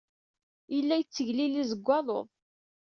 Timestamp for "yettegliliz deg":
0.97-1.81